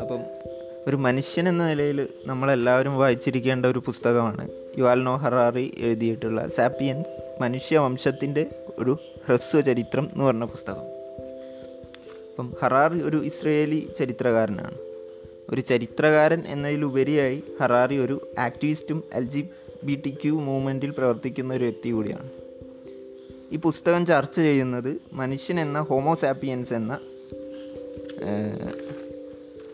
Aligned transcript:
അപ്പം 0.00 0.20
ഒരു 0.86 0.96
മനുഷ്യൻ 0.96 1.48
എന്ന 1.48 1.68
നിലയിൽ 1.68 2.08
നമ്മളെല്ലാവരും 2.26 2.96
വായിച്ചിരിക്കേണ്ട 2.96 3.66
ഒരു 3.66 3.78
പുസ്തകമാണ് 3.78 4.50
യുവാൽനോ 4.78 5.16
ഹറാറി 5.16 5.74
എഴുതിയിട്ടുള്ള 5.78 6.48
സാപ്പിയൻസ് 6.48 7.42
മനുഷ്യവംശത്തിന്റെ 7.42 8.46
ഒരു 8.78 8.98
ഹ്രസ്വചരിത്രം 9.28 10.10
എന്ന് 10.12 10.24
പറഞ്ഞ 10.24 10.44
പുസ്തകം. 10.44 10.82
അപ്പം 12.30 12.54
ഹറാറി 12.62 13.02
ഒരു 13.02 13.24
ഇസ്രയേലി 13.24 13.88
ചരിത്രകാരനാണ്. 13.98 14.78
ഒരു 15.50 15.60
ചരിത്രകാരൻ 15.60 16.42
എന്നതിലുപരിയായി 16.46 17.42
ഹറാറി 17.60 17.98
ഒരു 17.98 18.28
ആക്ടിവിസ്റ്റും 18.38 19.02
L 19.14 19.22
G 19.22 19.48
B 19.84 20.02
T 20.06 20.10
Q 20.10 20.32
മൂവ്മെന്റിൽ 20.32 20.90
പ്രവർത്തിക്കുന്ന 20.90 21.54
ഒരു 21.54 21.64
വ്യക്തി 21.64 21.90
കൂടിയാണ്. 21.90 22.47
ഈ 23.52 23.56
പുസ്തകം 23.56 24.06
ചർച്ച 24.06 24.36
ചെയ്യുന്നത് 24.36 24.96
മനുഷ്യൻ 25.12 25.60
എന്ന 25.60 25.80
ഹോമോസാപ്പിയൻസ് 25.80 26.74
എന്ന 26.74 26.98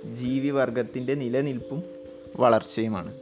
ജീവി 0.04 0.24
ജീവിവർഗത്തിന്റെ 0.24 1.14
നിലനിൽപ്പും 1.14 1.82
വളർച്ചയുമാണ്. 2.36 3.14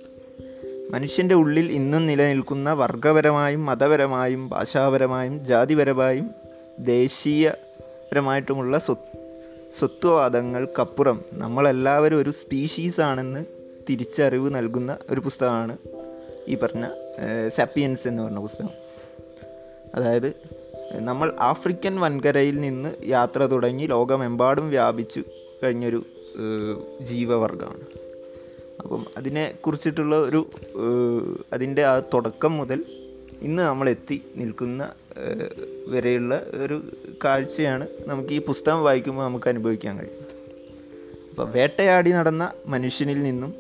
മനുഷ്യന്റെ 0.91 1.35
ഉള്ളിൽ 1.35 1.73
ഇന്നും 1.73 2.07
നിലനിൽക്കുന്ന 2.07 2.73
വർഗപരമായും 2.73 3.67
മതപരമായും 3.67 4.49
ഭാഷാപരമായും 4.49 5.45
ജാതിപരമായും 5.45 6.31
ദേശീയപരമായിട്ടുമുള്ള 6.79 8.79
സ്വ 8.79 8.97
സ്വത്വവാദങ്ങൾക്കപ്പുറം 9.79 11.23
നമ്മളെല്ലാവരും 11.33 12.19
ഒരു 12.19 12.31
സ്പീഷീസ് 12.31 13.01
ആണെന്ന് 13.01 13.45
തിരിച്ചറിവ് 13.91 14.55
നൽകുന്ന 14.55 14.97
ഒരു 15.11 15.21
പുസ്തകമാണ് 15.21 15.77
ഈ 16.49 16.55
പറഞ്ഞ 16.55 16.89
സാപ്പിയൻസ് 17.49 18.09
എന്ന് 18.09 18.23
പറഞ്ഞ 18.23 18.39
പുസ്തകം. 18.39 18.82
അതായത് 19.95 20.29
നമ്മൾ 21.01 21.33
ആഫ്രിക്കൻ 21.41 22.01
വൻകരയിൽ 22.01 22.61
നിന്ന് 22.61 22.91
യാത്ര 23.05 23.39
തുടങ്ങി 23.47 23.85
ലോകമെമ്പാടും 23.85 24.71
വ്യാപിച്ചു 24.71 25.23
കഴിഞ്ഞൊരു 25.65 26.05
ജീവവർഗമാണ് 27.01 27.87
അപ്പം 28.83 29.07
അതിനെ 29.17 29.55
കുറിച്ചിട്ടുള്ള 29.61 30.17
ഒരു 30.17 30.51
അതിന്റെ 31.53 31.85
ആ 31.85 32.01
തുടക്കം 32.15 32.57
മുതൽ 32.57 32.85
ഇന്ന് 33.43 33.63
നമ്മൾ 33.63 33.89
എത്തി 33.89 34.23
നിൽക്കുന്ന 34.37 34.93
വരെയുള്ള 35.89 36.43
ഒരു 36.65 36.83
കാഴ്ചയാണ് 37.25 37.87
നമുക്ക് 38.07 38.29
ഈ 38.29 38.39
പുസ്തകം 38.39 38.83
വായിക്കുമ്പോൾ 38.83 39.25
നമുക്ക് 39.25 39.49
അനുഭവിക്കാൻ 39.49 39.99
കഴിയും 39.99 40.27
അപ്പോൾ 41.31 41.51
വേട്ടയാടി 41.51 42.11
നടന്ന 42.11 42.53
മനുഷ്യനിൽ 42.67 43.23
നിന്നും 43.23 43.55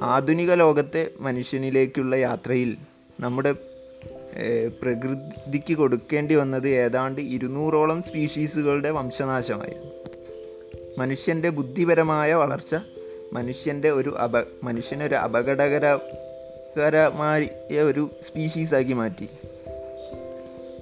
ആധുനിക 0.00 0.52
ലോകത്തെ 0.52 1.10
മനുഷ്യനിലേക്കുള്ള 1.20 2.16
യാത്രയിൽ 2.16 2.76
നമ്മുടെ 3.20 3.54
പ്രകൃതിക്ക് 4.82 5.74
കൊടുക്കേണ്ടി 5.74 6.34
വന്നത് 6.34 6.68
ഏതാണ്ട് 6.68 7.20
ഇരുന്നൂറോളം 7.20 8.02
സ്പീഷീസുകളുടെ 8.02 8.90
വംശനാശമായിരുന്നു. 8.90 9.92
മനുഷ്യന്റെ 10.98 11.48
ബുദ്ധിപരമായ 11.48 12.34
വളർച്ച 12.34 12.76
മനുഷ്യന്റെ 13.32 13.90
ഒരു 13.90 14.18
അപ 14.18 14.32
മനുഷ്യനൊരു 14.62 15.14
അപകടകരകരമായ 15.14 17.80
ഒരു 17.80 18.10
സ്പീഷീസാക്കി 18.26 18.92
മാറ്റി. 18.92 19.28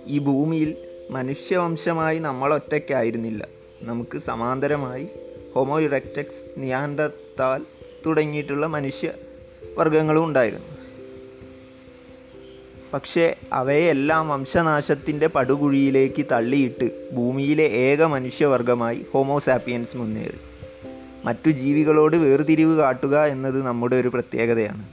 ഈ 0.07 0.19
ഭൂമിയിൽ 0.19 0.77
മനുഷ്യവംശമായി 1.11 2.19
നമ്മൾ 2.19 2.55
ഒറ്റയ്ക്കായിരുന്നില്ല. 2.55 3.49
നമുക്ക് 3.83 4.19
സമാന്തരമായി 4.19 5.09
ഹോമോ 5.55 5.81
ഇറക്റ്റക്സ് 5.81 6.51
നിയാൻഡർത്താൽ 6.57 7.65
തുടങ്ങിയിട്ടുള്ള 8.07 8.67
മനുഷ്യ 8.67 9.13
വർഗങ്ങളും 9.79 10.25
ഉണ്ടായിരുന്നു. 10.25 10.74
പക്ഷേ 12.95 13.35
അവയെല്ലാം 13.53 14.29
വംശനാശത്തിന്റെ 14.29 15.27
പടുകുഴിയിലേക്ക് 15.27 16.27
തള്ളിയിട്ട് 16.33 17.15
ഭൂമിയിലെ 17.15 17.65
ഏക 17.65 18.05
മനുഷ്യവർഗമായി 18.05 19.07
ഹോമോസാപ്പിയൻസ് 19.13 19.97
മുന്നേറി. 19.97 20.37
മറ്റു 21.25 21.51
ജീവികളോട് 21.51 22.17
വേർതിരിവ് 22.17 22.77
കാട്ടുക 22.77 23.25
എന്നത് 23.25 23.63
നമ്മുടെ 23.63 23.97
ഒരു 23.97 24.09
പ്രത്യേകതയാണ്. 24.09 24.87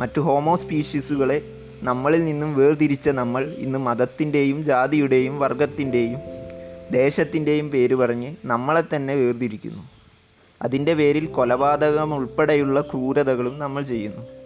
മറ്റു 0.00 0.20
ഹോമോ 0.20 0.56
സ്പീഷീസുകളെ 0.56 1.42
നമ്മളിൽ 1.82 2.24
നിന്നും 2.24 2.56
വേർതിരിച്ച 2.56 3.08
നമ്മൾ 3.08 3.44
ഇന്ന് 3.44 3.78
മതത്തിന്റെയും 3.78 4.64
ജാതിയുടെയും 4.64 5.40
വർഗത്തിന്റെയും 5.40 6.18
ദേശത്തിന്റെയും 6.90 7.70
പേര് 7.70 7.94
പറഞ്ഞ് 7.94 8.36
നമ്മളെ 8.44 8.82
തന്നെ 8.96 9.14
വേർതിരിക്കുന്നു. 9.14 9.82
അതിന്റെ 10.62 10.94
പേരിൽ 10.94 11.26
കൊലപാതകം 11.26 12.14
ഉൾപ്പെടെയുള്ള 12.14 12.80
ക്രൂരതകളും 12.80 13.58
നമ്മൾ 13.58 13.82
ചെയ്യുന്നു. 13.82 14.41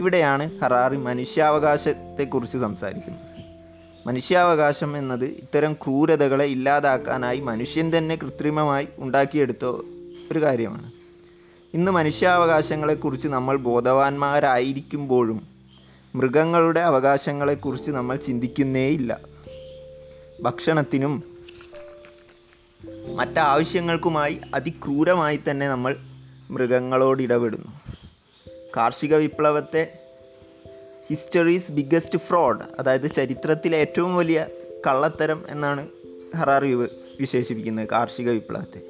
ഇവിടെയാണ് 0.00 0.60
ഹറാറി 0.60 0.96
മനുഷ്യാവകാശത്തെക്കുറിച്ച് 0.96 2.58
സംസാരിക്കുന്നത്. 2.58 3.20
മനുഷ്യാവകാശം 4.06 4.98
എന്നത് 4.98 5.24
ഇത്തരം 5.24 5.72
ക്രൂരതകളെ 5.72 6.44
ഇല്ലാതാക്കാനായി 6.44 7.40
മനുഷ്യൻ 7.40 7.92
തന്നെ 7.98 8.16
കൃത്രിമമായി 8.16 8.88
ഉണ്ടാക്കിയെടുത്ത 8.98 9.64
ഒരു 10.32 10.42
കാര്യമാണ്. 10.42 10.92
ഇന്ന് 11.74 11.92
മനുഷ്യാവകാശങ്ങളെക്കുറിച്ച് 11.92 13.28
നമ്മൾ 13.28 13.56
ബോധവാന്മാരായിരിക്കുമ്പോഴും 13.56 15.46
മൃഗങ്ങളുടെ 16.14 16.80
അവകാശങ്ങളെക്കുറിച്ച് 16.80 17.90
നമ്മൾ 17.90 18.16
ചിന്തിക്കുന്നേയില്ല. 18.16 19.20
ഭക്ഷണത്തിനും 20.42 21.24
മറ്റാവശ്യങ്ങൾക്കുമായി 23.14 24.40
അതിക്രൂരമായി 24.54 25.40
തന്നെ 25.50 25.68
നമ്മൾ 25.68 25.96
മൃഗങ്ങളോട് 26.50 27.22
ഇടപെടുന്നു. 27.22 27.79
കാർഷിക 28.76 29.16
വിപ്ലവത്തെ 29.16 29.92
ഹിസ്റ്ററീസ് 31.10 31.72
ബിഗ്ഗസ്റ്റ് 31.72 32.18
ഫ്രോഡ് 32.18 32.60
അതായത് 32.78 33.14
ചരിത്രത്തിലെ 33.14 33.78
ഏറ്റവും 33.78 34.16
വലിയ 34.16 34.46
കള്ളത്തരം 34.86 35.44
എന്നാണ് 35.48 35.88
ഹറാറി 36.36 36.74
വിശേഷിപ്പിക്കുന്നത് 37.20 37.88
കാർഷിക 37.88 38.30
വിപ്ലവത്തെ. 38.30 38.80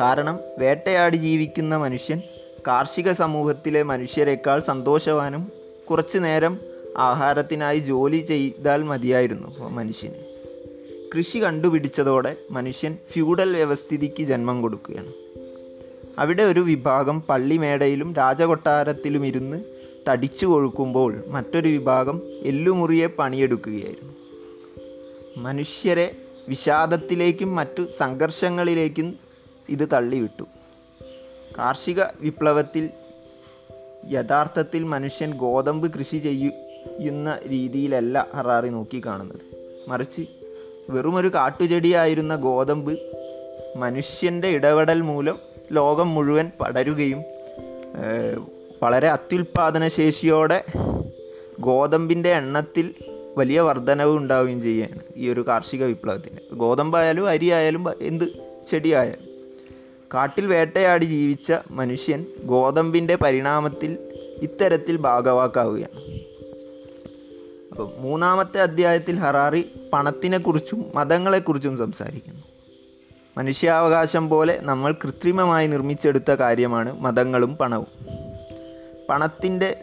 കാരണം 0.00 0.40
വേട്ടയാടി 0.58 1.16
ജീവിക്കുന്ന 1.16 1.76
മനുഷ്യൻ 1.76 2.20
കാർഷിക 2.66 3.12
സമൂഹത്തിലെ 3.12 3.82
മനുഷ്യരെക്കാൾ 3.82 4.60
സന്തോഷവാനും 4.60 5.52
കുറച്ചു 5.90 6.18
നേരം 6.18 6.60
ആഹാരത്തിനായി 6.96 7.78
ജോലി 7.78 8.16
ചെയ്താൽ 8.16 8.82
മതിയായിരുന്നു 8.82 9.68
മനുഷ്യന്. 9.68 10.14
കൃഷി 11.16 11.38
കണ്ടുപിടിച്ചതോടെ 11.38 12.36
മനുഷ്യൻ 12.50 12.98
ഫ്യൂഡൽ 13.12 13.56
വ്യവസ്ഥിതിക്ക് 13.56 14.22
ജന്മം 14.22 14.62
കൊടുക്കുകയാണ്. 14.62 15.25
അവിടെ 16.18 16.42
ഒരു 16.42 16.60
വിഭാഗം 16.60 17.20
പള്ളിമേടയിലും 17.20 18.14
രാജകൊട്ടാരത്തിലും 18.14 19.26
ഇരുന്ന് 19.26 19.64
തടിച്ചു 20.08 20.46
കൊഴുക്കുമ്പോൾ 20.46 21.24
മറ്റൊരു 21.28 21.68
വിഭാഗം 21.68 22.22
എല്ലുമുറിയെ 22.42 23.06
പണിയെടുക്കുകയായിരുന്നു. 23.06 24.12
മനുഷ്യരെ 25.36 26.16
വിഷാദത്തിലേക്കും 26.48 27.54
മറ്റു 27.54 27.86
സംഘർഷങ്ങളിലേക്കും 27.98 29.18
ഇത് 29.68 29.88
തള്ളിവിട്ടു. 29.92 30.42
കാർഷിക 31.58 32.02
വിപ്ലവത്തിൽ 32.20 32.90
യഥാർത്ഥത്തിൽ 34.12 34.84
മനുഷ്യൻ 34.84 35.34
ഗോതമ്പ് 35.34 35.98
കൃഷി 35.98 36.18
ചെയ്യുന്ന 36.18 37.38
രീതിയിലല്ല 37.48 38.26
ഹറാറി 38.34 38.68
നോക്കിക്കാണുന്നത്. 38.68 39.40
മറിച്ച് 39.88 40.22
വെറുമൊരു 40.90 41.34
കാട്ടുചെടിയായിരുന്ന 41.34 42.36
ഗോതമ്പ് 42.36 42.98
മനുഷ്യന്റെ 43.76 44.48
ഇടപെടൽ 44.48 45.00
മൂലം 45.00 45.55
ലോകം 45.72 46.14
മുഴുവൻ 46.14 46.50
പടരുകയും 46.60 47.22
വളരെ 48.82 49.08
അത്യുൽപാദന 49.08 49.88
ശേഷിയോടെ 49.88 50.64
ഗോതമ്പിന്റെ 51.60 52.30
എണ്ണത്തിൽ 52.30 52.94
വലിയ 53.38 53.60
വർധനവ് 53.60 54.16
ഉണ്ടാവുകയും 54.16 54.62
ചെയ്യുകയാണ് 54.62 55.00
ഈ 55.16 55.28
ഒരു 55.28 55.46
കാർഷിക 55.48 55.84
വിപ്ലവത്തിന്. 55.84 56.54
ഗോതമ്പായാലും 56.54 57.28
അരി 57.28 57.50
ആയാലും 57.50 57.84
എന്ത് 58.00 58.24
ചെടിയായാലും. 58.70 59.26
കാട്ടിൽ 60.14 60.46
വേട്ടയാടി 60.46 61.04
ജീവിച്ച 61.04 61.52
മനുഷ്യൻ 61.70 62.24
ഗോതമ്പിന്റെ 62.44 63.16
പരിണാമത്തിൽ 63.16 63.98
ഇത്തരത്തിൽ 64.42 64.96
ഭാഗവാക്കാവുകയാണ്. 64.96 66.00
അപ്പം 67.70 67.90
മൂന്നാമത്തെ 67.98 68.60
അധ്യായത്തിൽ 68.60 69.16
ഹറാറി 69.18 69.64
പണത്തിനെക്കുറിച്ചും 69.92 70.84
മതങ്ങളെക്കുറിച്ചും 70.94 71.78
സംസാരിക്കുന്നു. 71.78 72.45
മനുഷ്യാവകാശം 73.36 74.28
പോലെ 74.28 74.58
നമ്മൾ 74.62 74.92
കൃത്രിമമായി 74.92 75.66
നിർമ്മിച്ചെടുത്ത 75.66 76.30
കാര്യമാണ് 76.30 77.00
മതങ്ങളും 77.00 77.56
പണവും. 77.56 77.86
പണത്തിന്റെ 79.08 79.76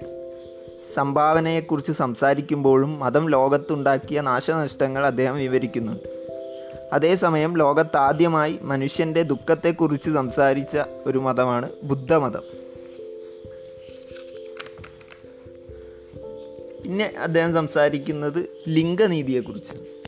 സംഭാവനയെക്കുറിച്ച് 0.94 1.92
സംസാരിക്കുമ്പോഴും 1.92 3.00
മതം 3.00 3.30
ലോകത്തുണ്ടാക്കിയ 3.30 4.22
നാശനഷ്ടങ്ങൾ 4.22 5.06
അദ്ദേഹം 5.06 5.36
വിവരിക്കുന്നുണ്ട്. 5.36 6.28
അതേസമയം 6.94 7.58
ലോകത്താദ്യമായി 7.58 8.60
മനുഷ്യന്റെ 8.62 9.22
ദുഃഖത്തെക്കുറിച്ച് 9.22 10.10
സംസാരിച്ച 10.10 10.78
ഒരു 11.06 11.18
മതമാണ് 11.18 11.70
ബുദ്ധമതം. 11.84 12.42
പിന്നെ 16.84 17.14
അദ്ദേഹം 17.18 17.54
സംസാരിക്കുന്നത് 17.54 18.50
ലിംഗനീതിയെക്കുറിച്ച്. 18.70 20.03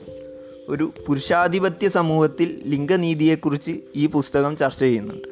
ഒരു 0.69 0.91
പുരുഷാധിപത്യ 1.07 1.89
സമൂഹത്തിൽ 1.89 2.61
ലിംഗനീതിയെക്കുറിച്ച് 2.65 3.79
ഈ 3.95 4.05
പുസ്തകം 4.05 4.57
ചർച്ച 4.57 4.79
ചെയ്യുന്നുണ്ട്. 4.79 5.27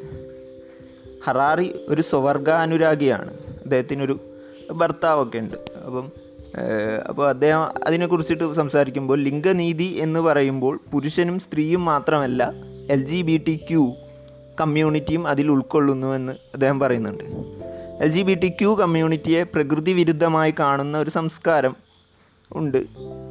ഹറാറി 1.26 1.74
ഒരു 1.90 2.02
സ്വവർഗാനുരാഗിയാണ്. 2.02 3.34
അദ്ദേഹത്തിനൊരു 3.34 4.20
ഭർത്താവൊക്കെ 4.72 5.38
ഉണ്ട്. 5.38 5.56
അപ്പം 5.86 6.12
അപ്പോൾ 7.10 7.30
അദ്ദേഹം 7.30 7.62
അതിനെക്കുറിച്ചിട്ട് 7.62 8.54
സംസാരിക്കുമ്പോൾ 8.54 9.20
ലിംഗനീതി 9.20 9.98
എന്ന് 10.00 10.20
പറയുമ്പോൾ 10.20 10.80
പുരുഷനും 10.92 11.40
സ്ത്രീയും 11.40 11.86
മാത്രമല്ല 11.86 12.54
L 12.90 13.06
G 13.06 13.22
B 13.22 13.38
T 13.48 13.60
Q 13.70 13.94
കമ്മ്യൂണിറ്റിയും 14.62 15.28
അതിൽ 15.28 15.52
ഉൾക്കൊള്ളുന്നുവെന്ന് 15.52 16.34
അദ്ദേഹം 16.54 16.80
പറയുന്നുണ്ട്. 16.80 17.24
L 18.04 18.08
G 18.08 18.22
B 18.22 18.34
T 18.34 18.50
Q 18.50 18.76
കമ്മ്യൂണിറ്റിയെ 18.76 19.44
പ്രകൃതി 19.44 19.92
വിരുദ്ധമായി 19.92 20.54
കാണുന്ന 20.60 20.98
ഒരു 20.98 21.10
സംസ്കാരം 21.10 21.76
ഉണ്ട്. 22.56 22.86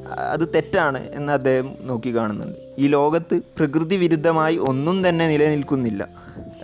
അത് 0.08 0.48
തെറ്റാണ് 0.54 1.08
എന്ന് 1.10 1.32
അദ്ദേഹം 1.32 1.74
നോക്കി 1.80 2.16
കാണുന്നുണ്ട്. 2.16 2.74
ഈ 2.78 2.86
ലോകത്ത് 2.86 3.40
പ്രകൃതി 3.58 3.96
വിരുദ്ധമായി 3.96 4.56
ഒന്നും 4.56 5.08
തന്നെ 5.08 5.28
നിലനിൽക്കുന്നില്ല. 5.28 6.08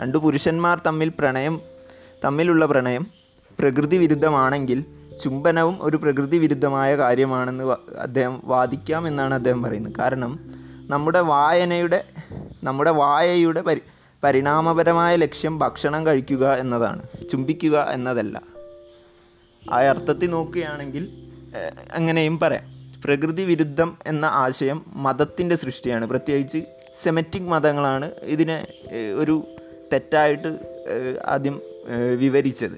രണ്ട് 0.01 0.19
പുരുഷന്മാർ 0.19 0.83
തമ്മിൽ 0.87 1.09
പ്രണയം 1.09 1.61
തമ്മിലുള്ള 2.25 2.67
പ്രണയം 2.67 3.07
പ്രകൃതി 3.59 3.97
വിരുദ്ധമാണെങ്കിൽ 3.97 4.85
ചുംബനവും 5.25 5.79
ഒരു 5.81 5.97
പ്രകൃതി 5.97 6.39
വിരുദ്ധമായ 6.39 6.97
കാര്യമാണെന്ന് 6.97 7.97
അദ്ദേഹം 7.99 8.43
വാദിക്കാം 8.45 9.09
എന്നാണ് 9.09 9.35
അദ്ദേഹം 9.35 9.63
പറയുന്നത്. 9.63 9.93
കാരണം 9.99 10.39
നമ്മുടെ 10.87 11.21
വായനയുടെ 11.21 12.05
നമ്മുടെ 12.65 12.91
വായയുടെ 12.91 13.61
പരി 13.61 13.81
പരിണാമപരമായ 14.25 15.17
ലക്ഷ്യം 15.17 15.59
ഭക്ഷണം 15.59 16.07
കഴിക്കുക 16.07 16.53
എന്നതാണ്. 16.53 17.03
ചുംബിക്കുക 17.31 17.87
എന്നതല്ല. 17.91 18.43
ആ 19.73 19.77
അർത്ഥത്തിൽ 19.77 20.31
നോക്കുകയാണെങ്കിൽ 20.31 21.28
അങ്ങനെയും 21.93 22.39
പറയാം. 22.39 22.65
പ്രകൃതി 23.05 23.43
വിരുദ്ധം 23.43 23.99
എന്ന 24.07 24.27
ആശയം 24.27 24.85
മതത്തിന്റെ 24.87 25.57
സൃഷ്ടിയാണ്. 25.57 26.07
പ്രത്യേകിച്ച് 26.07 26.59
സെമറ്റിക് 27.03 27.43
മതങ്ങളാണ് 27.43 28.11
ഇതിനെ 28.23 28.67
ഒരു 29.19 29.47
തെറ്റായിട്ട് 29.93 30.59
ആദ്യം 31.27 31.61
വിവരിച്ചത്. 32.17 32.77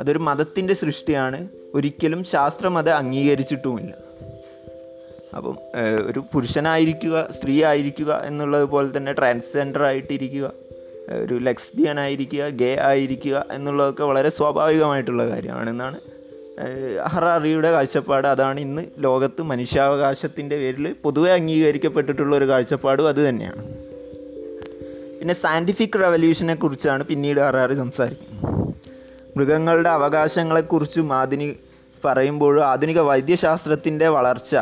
അതൊരു 0.00 0.18
മതത്തിന്റെ 0.18 0.74
സൃഷ്ടിയാണ്. 0.74 1.48
ഒരിക്കലും 1.74 2.24
ശാസ്ത്രം 2.24 2.78
അത് 2.78 2.90
അംഗീകരിച്ചിട്ടുമില്ല. 2.90 3.94
അപ്പം 5.36 5.56
ഒരു 6.06 6.24
പുരുഷനായിരിക്കുക 6.32 7.28
സ്ത്രീ 7.30 7.64
ആയിരിക്കുക 7.64 8.22
എന്നുള്ളത് 8.26 8.64
പോലെ 8.64 8.96
തന്നെ 8.96 9.12
ട്രാൻസ്ജെൻഡർ 9.12 9.82
ആയിട്ടിരിക്കുക 9.82 10.52
ഒരു 11.24 11.34
ലെക്സ്ബിയൻ 11.34 12.00
ആയിരിക്കുക 12.00 12.48
ഗേ 12.48 12.76
ആയിരിക്കുക 12.80 13.46
എന്നുള്ളതൊക്കെ 13.52 14.04
വളരെ 14.04 14.30
സ്വാഭാവികമായിട്ടുള്ള 14.30 15.28
കാര്യമാണെന്നാണ് 15.28 15.98
ഹറാറിയുടെ 17.06 17.70
കാഴ്ചപ്പാട് 17.70 18.26
അതാണ് 18.26 18.60
ഇന്ന് 18.60 18.82
ലോകത്ത് 18.98 19.42
മനുഷ്യാവകാശത്തിന്റെ 19.42 20.56
പേരിൽ 20.56 20.94
പൊതുവെ 21.02 21.32
അംഗീകരിക്കപ്പെട്ടിട്ടുള്ള 21.32 22.36
ഒരു 22.36 22.48
കാഴ്ചപ്പാടും 22.48 23.08
അത് 23.08 23.28
തന്നെയാണ്. 23.28 23.64
പിന്നെ 25.18 25.34
സയന്റിഫിക് 25.34 26.00
റവല്യൂഷനെ 26.00 26.54
കുറിച്ചാണ് 26.54 27.04
പിന്നീട് 27.04 27.40
ഹറാറി 27.40 27.74
സംസാരിക്കുന്നത്. 27.74 28.74
മൃഗങ്ങളുടെ 29.36 29.88
അവകാശങ്ങളെക്കുറിച്ചും 29.88 31.12
ആധുനിക 31.12 31.54
പറയുമ്പോഴും 32.04 32.64
ആധുനിക 32.64 33.00
വൈദ്യശാസ്ത്രത്തിന്റെ 33.00 34.08
വളർച്ച 34.08 34.56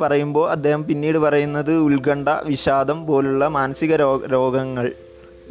പറയുമ്പോൾ 0.00 0.50
അദ്ദേഹം 0.50 0.84
പിന്നീട് 0.84 1.18
പറയുന്നത് 1.18 1.74
ഉത്കണ്ഠ 1.74 2.28
വിഷാദം 2.28 3.06
പോലുള്ള 3.06 3.48
മാനസിക 3.48 3.96
രോഗങ്ങൾ 4.32 4.92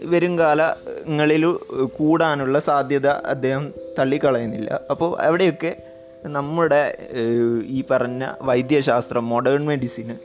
വരും 0.03 0.39
കാലങ്ങളിൽ 0.39 1.45
കൂടാനുള്ള 1.85 2.59
സാധ്യത 2.59 3.07
അദ്ദേഹം 3.07 3.73
തള്ളിക്കളയുന്നില്ല. 3.99 4.79
അപ്പോൾ 4.89 5.21
അവിടെയൊക്കെ 5.21 5.75
നമ്മുടെ 6.25 6.97
ഈ 7.65 7.83
പറഞ്ഞ 7.91 8.27
വൈദ്യശാസ്ത്രം 8.41 9.29
മോഡേൺ 9.29 9.65
മെഡിസിന് 9.65 10.15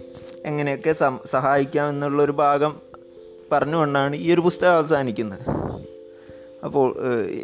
എങ്ങനെയൊക്കെ 0.47 0.93
സഹായിക്കാം 1.31 1.89
എന്നുള്ളൊരു 1.89 2.33
ഭാഗം 2.33 2.81
പറഞ്ഞുകൊണ്ടാണ് 3.53 4.17
ഈ 4.17 4.35
ഒരു 4.35 4.41
പുസ്തകം 4.41 4.73
അവസാനിക്കുന്നത്. 4.73 5.41
അപ്പോൾ 6.65 6.95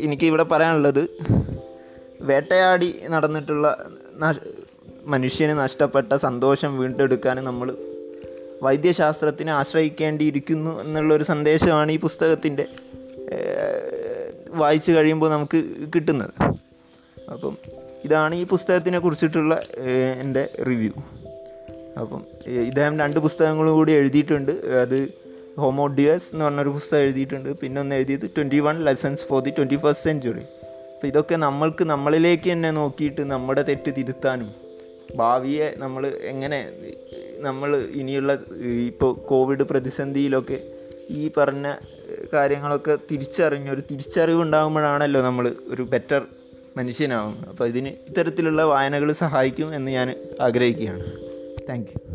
എനിക്കിവിടെ 0.01 0.43
പറയാനുള്ളത് 0.43 1.09
വേട്ടയാടി 2.21 3.01
നടന്നിട്ടുള്ള 3.09 3.85
നഷ 4.17 4.37
മനുഷ്യന് 5.05 5.59
നഷ്ടപ്പെട്ട 5.59 6.15
സന്തോഷം 6.15 6.79
വീണ്ടെടുക്കാൻ 6.79 7.45
നമ്മൾ 7.45 7.77
വൈദ്യശാസ്ത്രത്തിനെ 8.63 9.53
ആശ്രയിക്കേണ്ടിയിരിക്കുന്നു 9.53 10.81
എന്നുള്ളൊരു 10.81 11.25
സന്ദേശമാണ് 11.25 11.93
ഈ 11.93 11.99
പുസ്തകത്തിന്റെ 11.99 12.67
വായിച്ചു 14.49 14.93
കഴിയുമ്പോൾ 14.93 15.31
നമുക്ക് 15.31 15.65
കിട്ടുന്നത്. 15.95 16.31
അപ്പം 17.33 17.57
ഇതാണ് 18.05 18.35
ഈ 18.35 18.45
പുസ്തകത്തിനെ 18.47 18.99
കുറിച്ചിട്ടുള്ള 18.99 19.63
എന്റെ 20.21 20.49
റിവ്യൂ. 20.69 20.93
അപ്പം 22.01 22.25
ഇദ്ദേഹം 22.47 22.99
രണ്ട് 22.99 23.21
പുസ്തകങ്ങളും 23.21 23.73
കൂടി 23.73 23.93
എഴുതിയിട്ടുണ്ട്. 23.93 24.53
അത് 24.53 25.09
ഹോമോഡിയസ് 25.59 26.29
എന്ന് 26.33 26.45
പറഞ്ഞൊരു 26.45 26.69
പുസ്തകം 26.69 27.03
എഴുതിയിട്ടുണ്ട്. 27.03 27.49
പിന്നെ 27.59 27.81
ഒന്ന് 27.81 27.95
എഴുതിയത് 27.95 28.27
twenty 28.37 28.59
one 28.59 28.85
lessons 28.85 29.25
for 29.25 29.43
the 29.43 29.51
twenty 29.51 29.77
first 29.77 30.05
century 30.05 30.45
അപ്പോൾ 30.95 31.07
ഇതൊക്കെ 31.07 31.37
നമ്മൾക്ക് 31.37 31.85
നമ്മളിലേക്ക് 31.85 32.53
തന്നെ 32.53 32.71
നോക്കിയിട്ട് 32.71 33.23
നമ്മുടെ 33.31 33.63
തെറ്റ് 33.63 33.91
തിരുത്താനും 33.97 34.51
ഭാവിയെ 35.17 35.75
നമ്മൾ 35.77 36.07
എങ്ങനെ 36.07 36.59
നമ്മൾ 37.41 37.71
ഇനിയുള്ള 38.01 38.33
ഇപ്പോൾ 38.91 39.13
കോവിഡ് 39.29 39.63
പ്രതിസന്ധിയിലൊക്കെ 39.63 40.59
ഈ 41.11 41.31
പറഞ്ഞ 41.37 41.67
കാര്യങ്ങളൊക്കെ 42.35 42.99
തിരിച്ചറിഞ്ഞ് 43.11 43.71
ഒരു 43.71 43.83
തിരിച്ചറിവ് 43.91 44.43
ഉണ്ടാകുമ്പോഴാണല്ലോ 44.43 45.23
നമ്മൾ 45.23 45.55
ഒരു 45.69 45.83
ബെറ്റർ 45.83 46.23
മനുഷ്യനാവുന്നത്. 46.77 47.49
അപ്പോൾ 47.49 47.67
ഇതിന് 47.69 47.89
ഇത്തരത്തിലുള്ള 48.09 48.63
വായനകൾ 48.65 49.13
സഹായിക്കും 49.13 49.75
എന്ന് 49.75 49.91
ഞാൻ 49.91 50.09
ആഗ്രഹിക്കുകയാണ്. 50.41 51.05
താങ്ക് 51.69 52.10